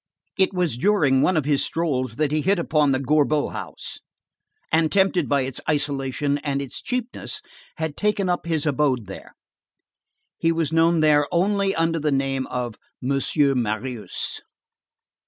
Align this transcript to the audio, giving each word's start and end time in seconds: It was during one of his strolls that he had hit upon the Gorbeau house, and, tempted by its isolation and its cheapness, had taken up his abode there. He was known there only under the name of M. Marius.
It 0.35 0.51
was 0.51 0.79
during 0.79 1.21
one 1.21 1.37
of 1.37 1.45
his 1.45 1.63
strolls 1.63 2.15
that 2.15 2.31
he 2.31 2.39
had 2.41 2.45
hit 2.45 2.57
upon 2.59 2.91
the 2.91 2.99
Gorbeau 2.99 3.51
house, 3.51 4.01
and, 4.71 4.91
tempted 4.91 5.29
by 5.29 5.41
its 5.41 5.61
isolation 5.69 6.39
and 6.39 6.59
its 6.59 6.81
cheapness, 6.81 7.39
had 7.77 7.95
taken 7.95 8.27
up 8.27 8.47
his 8.47 8.65
abode 8.65 9.05
there. 9.05 9.35
He 10.39 10.51
was 10.51 10.73
known 10.73 11.01
there 11.01 11.27
only 11.31 11.75
under 11.75 11.99
the 11.99 12.11
name 12.11 12.47
of 12.47 12.79
M. 13.03 13.21
Marius. 13.61 14.41